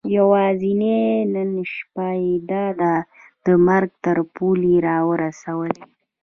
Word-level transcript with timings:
یوازې 0.15 0.73
نن 1.33 1.51
شپه 1.73 2.07
یې 2.23 2.35
دا 2.49 2.65
دی 2.79 2.95
د 3.45 3.47
مرګ 3.67 3.91
تر 4.03 4.17
پولې 4.35 4.75
را 4.85 4.97
ورسولو. 5.09 5.83